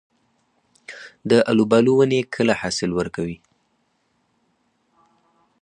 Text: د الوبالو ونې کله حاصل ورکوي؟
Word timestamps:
د 1.29 1.31
الوبالو 1.51 1.91
ونې 1.99 2.21
کله 2.35 2.53
حاصل 2.61 2.89
ورکوي؟ 2.99 3.37